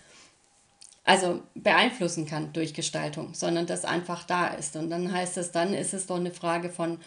[1.05, 4.75] also beeinflussen kann durch Gestaltung, sondern das einfach da ist.
[4.77, 6.99] Und dann heißt es, dann ist es doch eine Frage von,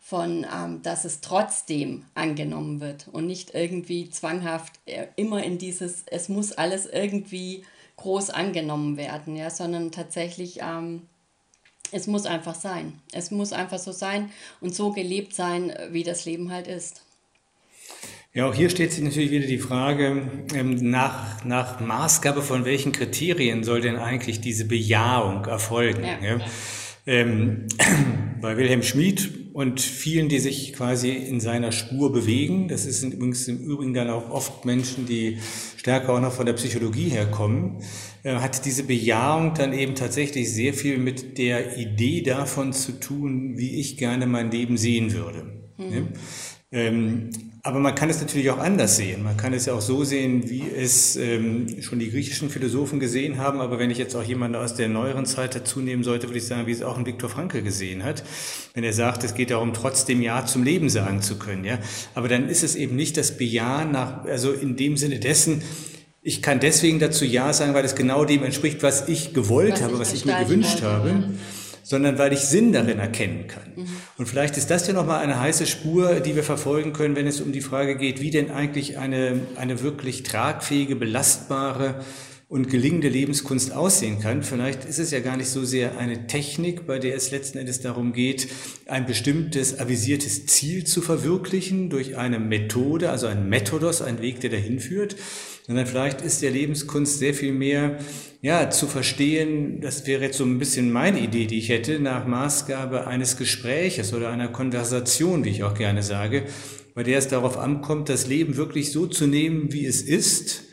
[0.00, 6.04] von ähm, dass es trotzdem angenommen wird und nicht irgendwie zwanghaft äh, immer in dieses,
[6.06, 7.64] es muss alles irgendwie
[7.96, 11.08] groß angenommen werden, ja, sondern tatsächlich, ähm,
[11.90, 13.00] es muss einfach sein.
[13.12, 14.30] Es muss einfach so sein
[14.60, 17.02] und so gelebt sein, wie das Leben halt ist.
[18.34, 20.22] Ja, auch hier steht sich natürlich wieder die Frage,
[20.54, 26.04] ähm, nach, nach Maßgabe von welchen Kriterien soll denn eigentlich diese Bejahung erfolgen?
[26.04, 26.36] Ja.
[26.36, 26.40] Ja?
[27.06, 27.66] Ähm,
[28.42, 32.68] bei Wilhelm Schmid und vielen, die sich quasi in seiner Spur bewegen.
[32.68, 35.38] Das sind übrigens im Übrigen dann auch oft Menschen, die
[35.76, 37.82] stärker auch noch von der Psychologie herkommen,
[38.24, 43.56] äh, hat diese Bejahung dann eben tatsächlich sehr viel mit der Idee davon zu tun,
[43.56, 45.72] wie ich gerne mein Leben sehen würde.
[45.78, 46.08] Mhm.
[46.70, 47.30] Ähm,
[47.68, 49.22] aber man kann es natürlich auch anders sehen.
[49.22, 53.36] Man kann es ja auch so sehen, wie es ähm, schon die griechischen Philosophen gesehen
[53.36, 53.60] haben.
[53.60, 56.46] Aber wenn ich jetzt auch jemanden aus der neueren Zeit dazu nehmen sollte, würde ich
[56.46, 58.24] sagen, wie es auch ein Viktor Frankl gesehen hat.
[58.72, 61.66] Wenn er sagt, es geht darum, trotzdem Ja zum Leben sagen zu können.
[61.66, 61.78] Ja,
[62.14, 65.60] aber dann ist es eben nicht das Bejahen nach, also in dem Sinne dessen,
[66.22, 69.82] ich kann deswegen dazu Ja sagen, weil es genau dem entspricht, was ich gewollt was
[69.82, 71.08] habe, was ich mir gewünscht wollte, habe.
[71.10, 71.22] Ja
[71.82, 73.72] sondern weil ich Sinn darin erkennen kann.
[73.76, 73.86] Mhm.
[74.16, 77.40] Und vielleicht ist das ja nochmal eine heiße Spur, die wir verfolgen können, wenn es
[77.40, 82.04] um die Frage geht, wie denn eigentlich eine, eine wirklich tragfähige, belastbare
[82.48, 84.42] und gelingende Lebenskunst aussehen kann.
[84.42, 87.82] Vielleicht ist es ja gar nicht so sehr eine Technik, bei der es letzten Endes
[87.82, 88.48] darum geht,
[88.86, 94.48] ein bestimmtes avisiertes Ziel zu verwirklichen durch eine Methode, also ein Methodos, ein Weg, der
[94.48, 95.16] dahin führt,
[95.68, 97.98] sondern vielleicht ist der Lebenskunst sehr viel mehr
[98.40, 102.26] ja, zu verstehen, das wäre jetzt so ein bisschen meine Idee, die ich hätte, nach
[102.26, 106.44] Maßgabe eines Gespräches oder einer Konversation, wie ich auch gerne sage,
[106.94, 110.64] bei der es darauf ankommt, das Leben wirklich so zu nehmen, wie es ist,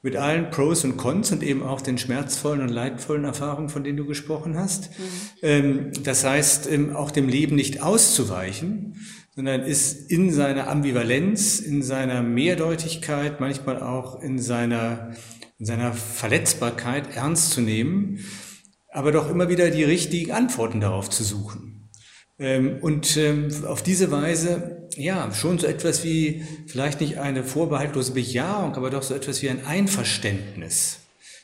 [0.00, 3.98] mit allen Pros und Cons und eben auch den schmerzvollen und leidvollen Erfahrungen, von denen
[3.98, 4.90] du gesprochen hast.
[4.90, 5.04] Mhm.
[5.42, 8.94] Ähm, das heißt, ähm, auch dem Leben nicht auszuweichen,
[9.38, 15.14] sondern ist in seiner Ambivalenz, in seiner Mehrdeutigkeit, manchmal auch in seiner
[15.60, 18.18] in seiner Verletzbarkeit ernst zu nehmen,
[18.90, 21.88] aber doch immer wieder die richtigen Antworten darauf zu suchen.
[22.40, 28.14] Ähm, und ähm, auf diese Weise, ja, schon so etwas wie, vielleicht nicht eine vorbehaltlose
[28.14, 30.98] Bejahung, aber doch so etwas wie ein Einverständnis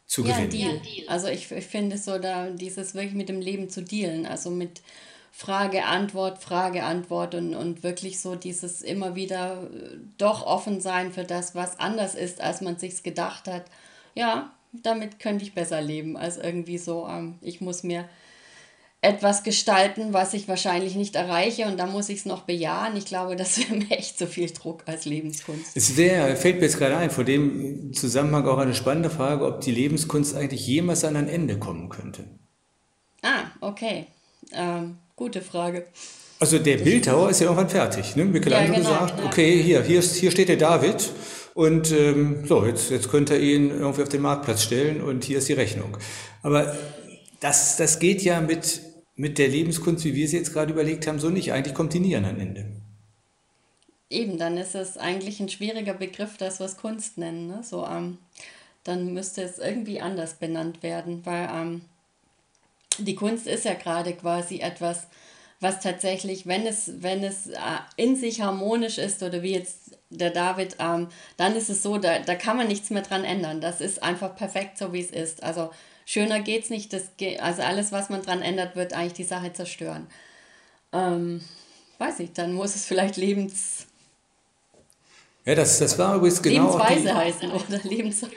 [0.09, 0.51] zu gewinnen.
[0.51, 0.81] Ja, Deal.
[1.07, 4.83] Also ich, ich finde so da dieses wirklich mit dem Leben zu dealen, also mit
[5.37, 11.13] Frage, Antwort, Frage, Antwort und, und wirklich so dieses immer wieder äh, doch offen sein
[11.13, 13.65] für das, was anders ist, als man sich's gedacht hat
[14.15, 18.09] ja, damit könnte ich besser leben, als irgendwie so, ähm, ich muss mir
[19.01, 22.97] etwas gestalten, was ich wahrscheinlich nicht erreiche und da muss ich es noch bejahen.
[22.97, 25.77] Ich glaube, das wäre mir echt zu viel Druck als Lebenskunst.
[25.77, 29.61] Es wäre, fällt mir jetzt gerade ein, vor dem Zusammenhang auch eine spannende Frage, ob
[29.61, 32.25] die Lebenskunst eigentlich jemals an ein Ende kommen könnte.
[33.23, 34.07] Ah, okay.
[34.53, 35.87] Ähm, gute Frage.
[36.41, 38.17] Also der Bildhauer ist ja irgendwann fertig.
[38.17, 38.25] Ne?
[38.25, 39.29] Michelangelo ja, genau, sagt, genau.
[39.29, 41.11] okay, hier, hier, hier steht der David
[41.55, 45.39] und ähm, so, jetzt, jetzt könnt ihr ihn irgendwie auf den Marktplatz stellen und hier
[45.39, 45.97] ist die Rechnung.
[46.43, 46.77] Aber
[47.41, 48.83] das, das geht ja mit,
[49.15, 51.53] mit der Lebenskunst, wie wir sie jetzt gerade überlegt haben, so nicht.
[51.53, 52.67] Eigentlich kommt die nie an ein Ende.
[54.11, 57.47] Eben, dann ist es eigentlich ein schwieriger Begriff, das was Kunst nennen.
[57.47, 57.63] Ne?
[57.63, 58.19] So, ähm,
[58.83, 61.81] dann müsste es irgendwie anders benannt werden, weil ähm,
[62.99, 65.09] die Kunst ist ja gerade quasi etwas,
[65.61, 67.59] was tatsächlich, wenn es, wenn es äh,
[67.97, 72.19] in sich harmonisch ist oder wie jetzt der David, ähm, dann ist es so, da,
[72.19, 73.61] da kann man nichts mehr dran ändern.
[73.61, 75.43] Das ist einfach perfekt so, wie es ist.
[75.43, 75.71] Also
[76.05, 76.93] schöner geht's nicht.
[76.93, 80.07] Das geht, also alles, was man dran ändert, wird eigentlich die Sache zerstören.
[80.93, 81.43] Ähm,
[81.99, 83.84] weiß ich, dann muss es vielleicht Lebens...
[85.47, 86.79] Ja, das, das war übrigens genau.
[86.79, 88.35] Lebensweise die, heißen oder Lebensweise.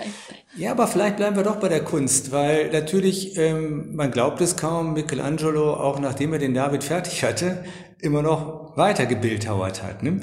[0.57, 4.57] Ja, aber vielleicht bleiben wir doch bei der Kunst, weil natürlich, ähm, man glaubt es
[4.57, 7.63] kaum, Michelangelo, auch nachdem er den David fertig hatte,
[7.99, 10.03] immer noch weiter gebildhauert hat.
[10.03, 10.19] Ne?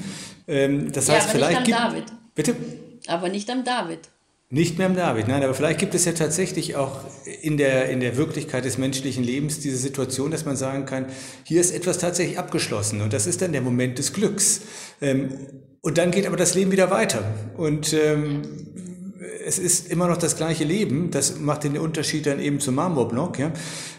[0.47, 2.19] Ähm, das ja, heißt, aber vielleicht nicht am gibt, David.
[2.35, 2.55] Bitte?
[3.07, 3.99] Aber nicht am David.
[4.49, 6.99] Nicht mehr am David, nein, aber vielleicht gibt es ja tatsächlich auch
[7.41, 11.07] in der, in der Wirklichkeit des menschlichen Lebens diese Situation, dass man sagen kann,
[11.43, 14.61] hier ist etwas tatsächlich abgeschlossen und das ist dann der Moment des Glücks.
[15.01, 15.31] Ähm,
[15.81, 17.23] und dann geht aber das Leben wieder weiter.
[17.57, 18.41] Und ähm,
[19.45, 23.37] es ist immer noch das gleiche Leben, das macht den Unterschied dann eben zum Marmorblock,
[23.37, 23.53] ja,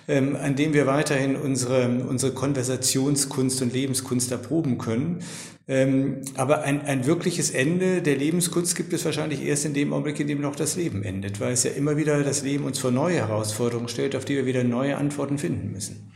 [0.09, 5.20] ähm, an dem wir weiterhin unsere, unsere Konversationskunst und Lebenskunst erproben können.
[5.68, 10.18] Ähm, aber ein, ein wirkliches Ende der Lebenskunst gibt es wahrscheinlich erst in dem Augenblick,
[10.20, 12.90] in dem noch das Leben endet, weil es ja immer wieder das Leben uns vor
[12.90, 16.12] neue Herausforderungen stellt, auf die wir wieder neue Antworten finden müssen.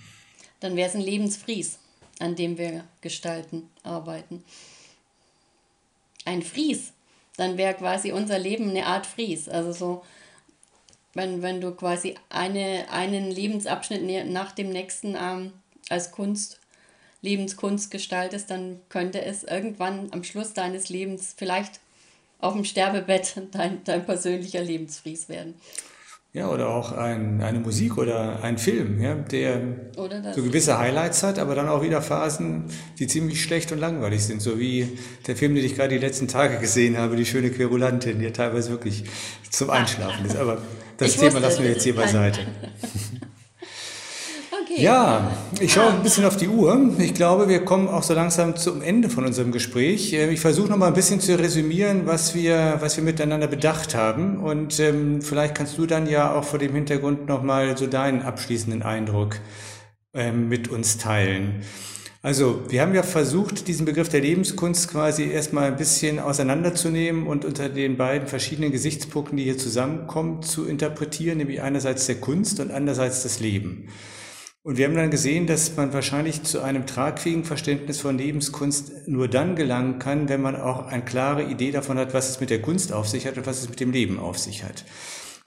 [0.59, 1.79] Dann wäre es ein Lebensfries,
[2.19, 4.45] an dem wir gestalten, arbeiten.
[6.25, 6.93] Ein Fries,
[7.37, 9.49] dann wäre quasi unser Leben eine Art Fries.
[9.49, 10.05] Also so,
[11.15, 15.53] wenn, wenn du quasi eine, einen Lebensabschnitt nach dem nächsten ähm,
[15.89, 16.61] als Kunst
[17.23, 21.81] Lebenskunst gestaltest, dann könnte es irgendwann am Schluss deines Lebens vielleicht
[22.39, 25.55] auf dem Sterbebett dein, dein persönlicher Lebensfries werden.
[26.33, 29.61] Ja, oder auch ein, eine Musik oder ein Film, ja, der
[29.97, 32.67] so gewisse Highlights hat, aber dann auch wieder Phasen,
[33.01, 34.41] die ziemlich schlecht und langweilig sind.
[34.41, 38.21] So wie der Film, den ich gerade die letzten Tage gesehen habe, Die schöne Querulantin,
[38.21, 39.05] der teilweise wirklich
[39.51, 40.37] zum Einschlafen ist.
[40.37, 40.59] Aber
[40.99, 42.41] das ich Thema lassen wir jetzt hier beiseite.
[44.63, 46.91] okay, Ja, ich schaue ein bisschen auf die Uhr.
[46.99, 50.13] Ich glaube, wir kommen auch so langsam zum Ende von unserem Gespräch.
[50.13, 53.95] Ähm, ich versuche noch mal ein bisschen zu resümieren, was wir, was wir miteinander bedacht
[53.95, 54.39] haben.
[54.39, 58.23] Und ähm, vielleicht kannst du dann ja auch vor dem Hintergrund noch mal so deinen
[58.23, 59.37] abschließenden Eindruck
[60.15, 61.63] ähm, mit uns teilen.
[62.23, 67.47] Also, wir haben ja versucht, diesen Begriff der Lebenskunst quasi erstmal ein bisschen auseinanderzunehmen und
[67.47, 72.73] unter den beiden verschiedenen Gesichtspunkten, die hier zusammenkommen, zu interpretieren, nämlich einerseits der Kunst und
[72.73, 73.89] andererseits das Leben.
[74.63, 79.27] Und wir haben dann gesehen, dass man wahrscheinlich zu einem tragfähigen Verständnis von Lebenskunst nur
[79.27, 82.61] dann gelangen kann, wenn man auch eine klare Idee davon hat, was es mit der
[82.61, 84.85] Kunst auf sich hat und was es mit dem Leben auf sich hat.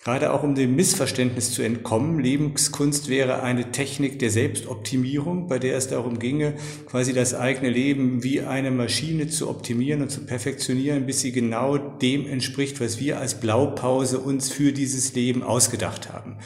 [0.04, 5.78] Gerade auch um dem Missverständnis zu entkommen, Lebenskunst wäre eine Technik der Selbstoptimierung, bei der
[5.78, 6.56] es darum ginge,
[6.88, 11.78] quasi das eigene Leben wie eine Maschine zu optimieren und zu perfektionieren, bis sie genau
[11.78, 16.38] dem entspricht, was wir als Blaupause uns für dieses Leben ausgedacht haben.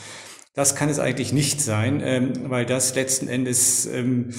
[0.58, 4.32] Das kann es eigentlich nicht sein, ähm, weil das letzten Endes ähm,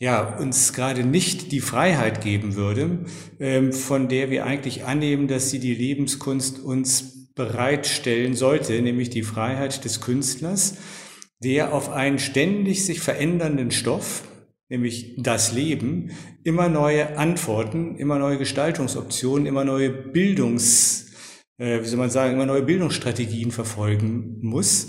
[0.00, 3.04] ja, uns gerade nicht die Freiheit geben würde,
[3.38, 9.22] ähm, von der wir eigentlich annehmen, dass sie die Lebenskunst uns bereitstellen sollte, nämlich die
[9.22, 10.78] Freiheit des Künstlers,
[11.44, 14.24] der auf einen ständig sich verändernden Stoff,
[14.68, 16.10] nämlich das Leben,
[16.42, 21.12] immer neue Antworten, immer neue Gestaltungsoptionen, immer neue Bildungs,
[21.58, 24.88] äh, wie soll man sagen, immer neue Bildungsstrategien verfolgen muss,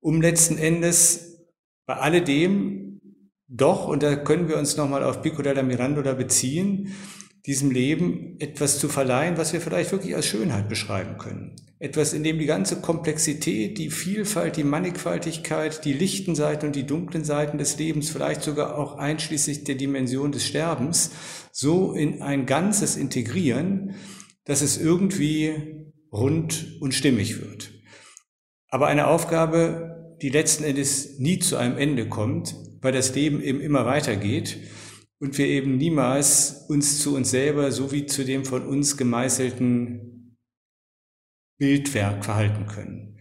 [0.00, 1.46] um letzten Endes
[1.86, 3.00] bei alledem
[3.52, 6.94] doch, und da können wir uns nochmal auf Pico della Mirandola beziehen,
[7.46, 11.56] diesem Leben etwas zu verleihen, was wir vielleicht wirklich als Schönheit beschreiben können.
[11.80, 16.86] Etwas, in dem die ganze Komplexität, die Vielfalt, die Mannigfaltigkeit, die lichten Seiten und die
[16.86, 21.10] dunklen Seiten des Lebens, vielleicht sogar auch einschließlich der Dimension des Sterbens,
[21.50, 23.96] so in ein Ganzes integrieren,
[24.44, 25.54] dass es irgendwie
[26.12, 27.72] rund und stimmig wird.
[28.70, 33.60] Aber eine Aufgabe, die letzten Endes nie zu einem Ende kommt, weil das Leben eben
[33.60, 34.58] immer weitergeht
[35.18, 40.36] und wir eben niemals uns zu uns selber sowie zu dem von uns gemeißelten
[41.58, 43.18] Bildwerk verhalten können.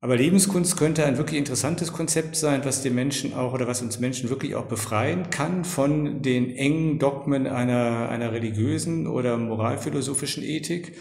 [0.00, 4.00] Aber Lebenskunst könnte ein wirklich interessantes Konzept sein, was den Menschen auch oder was uns
[4.00, 10.98] Menschen wirklich auch befreien kann von den engen Dogmen einer, einer religiösen oder moralphilosophischen Ethik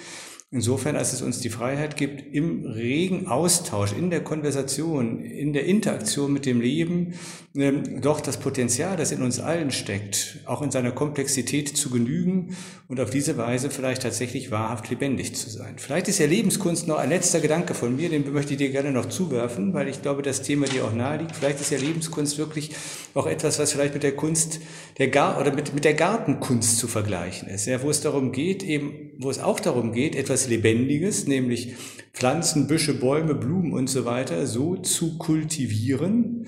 [0.54, 5.66] Insofern, als es uns die Freiheit gibt, im regen Austausch, in der Konversation, in der
[5.66, 7.16] Interaktion mit dem Leben,
[7.56, 12.56] ähm, doch das Potenzial, das in uns allen steckt, auch in seiner Komplexität zu genügen
[12.88, 15.76] und auf diese Weise vielleicht tatsächlich wahrhaft lebendig zu sein.
[15.78, 18.92] Vielleicht ist ja Lebenskunst noch ein letzter Gedanke von mir, den möchte ich dir gerne
[18.92, 21.36] noch zuwerfen, weil ich glaube, das Thema dir auch nahe liegt.
[21.36, 22.72] Vielleicht ist ja Lebenskunst wirklich
[23.16, 24.60] auch etwas, was vielleicht mit der Kunst
[25.00, 28.62] der Gar oder mit, mit der Gartenkunst zu vergleichen ist, ja, wo es darum geht,
[28.62, 31.76] eben, wo es auch darum geht, etwas Lebendiges, nämlich
[32.14, 36.48] Pflanzen, Büsche, Bäume, Blumen und so weiter, so zu kultivieren,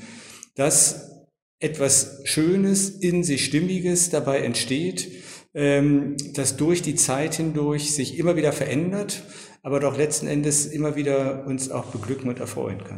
[0.55, 1.25] dass
[1.59, 5.11] etwas Schönes, in sich Stimmiges dabei entsteht,
[5.53, 9.23] ähm, das durch die Zeit hindurch sich immer wieder verändert,
[9.63, 12.97] aber doch letzten Endes immer wieder uns auch beglücken und erfreuen kann.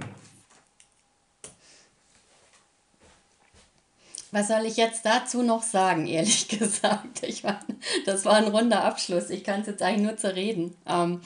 [4.32, 7.24] Was soll ich jetzt dazu noch sagen, ehrlich gesagt?
[7.24, 7.60] Ich meine,
[8.06, 9.30] das war ein runder Abschluss.
[9.30, 10.76] Ich kann es jetzt eigentlich nur zerreden.
[10.86, 11.22] Ähm,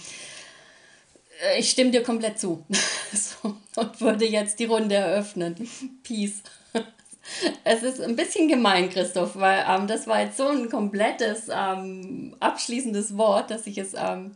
[1.43, 2.63] äh, ich stimme dir komplett zu.
[3.13, 5.69] so, und würde jetzt die Runde eröffnen.
[6.03, 6.43] Peace.
[7.63, 12.35] Es ist ein bisschen gemein, Christoph, weil ähm, das war jetzt so ein komplettes ähm,
[12.39, 14.35] abschließendes Wort, dass ich es ähm,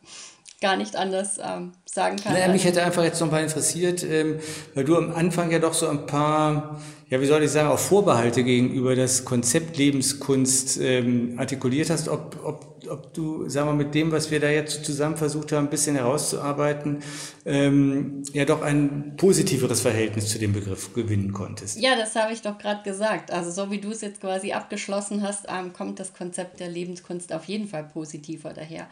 [0.65, 2.33] gar nicht anders ähm, sagen kann.
[2.33, 4.39] Naja, mich hätte einfach jetzt noch mal interessiert, ähm,
[4.73, 7.77] weil du am Anfang ja doch so ein paar ja, wie soll ich sagen, auch
[7.77, 13.95] Vorbehalte gegenüber das Konzept Lebenskunst ähm, artikuliert hast, ob, ob, ob du, sagen wir, mit
[13.95, 17.03] dem, was wir da jetzt zusammen versucht haben, ein bisschen herauszuarbeiten,
[17.45, 21.79] ähm, ja doch ein positiveres Verhältnis zu dem Begriff gewinnen konntest.
[21.79, 23.31] Ja, das habe ich doch gerade gesagt.
[23.31, 27.33] Also so wie du es jetzt quasi abgeschlossen hast, ähm, kommt das Konzept der Lebenskunst
[27.33, 28.87] auf jeden Fall positiver daher,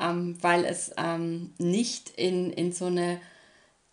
[0.00, 3.18] ähm, weil es ähm, nicht in, in so eine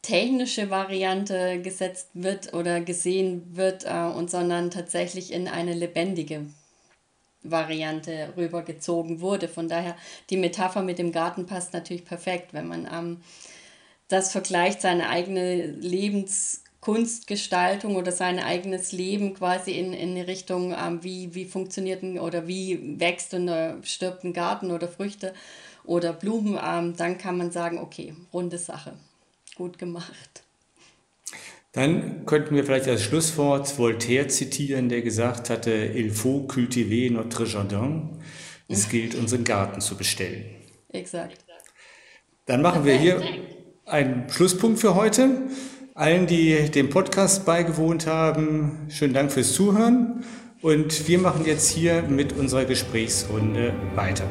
[0.06, 6.46] technische Variante gesetzt wird oder gesehen wird äh, und sondern tatsächlich in eine lebendige
[7.52, 9.48] Variante rübergezogen wurde.
[9.48, 9.96] Von daher,
[10.30, 13.22] die Metapher mit dem Garten passt natürlich perfekt, wenn man ähm,
[14.08, 21.34] das vergleicht, seine eigene Lebenskunstgestaltung oder sein eigenes Leben quasi in, in Richtung, ähm, wie,
[21.34, 25.34] wie funktioniert ein, oder wie wächst und äh, stirbt ein Garten oder Früchte
[25.84, 28.94] oder Blumen, ähm, dann kann man sagen, okay, runde Sache
[29.56, 30.45] gut gemacht.
[31.76, 37.46] Dann könnten wir vielleicht als Schlusswort Voltaire zitieren, der gesagt hatte, il faut cultiver notre
[37.46, 38.12] jardin.
[38.70, 40.46] Es gilt, unseren Garten zu bestellen.
[40.90, 41.44] Exakt.
[42.46, 43.22] Dann machen wir hier
[43.86, 45.30] einen Schlusspunkt für heute.
[45.96, 50.24] allen, die dem Podcast beigewohnt haben, schönen Dank fürs Zuhören.
[50.62, 54.28] Und wir machen jetzt hier mit unserer Gesprächsrunde weiter.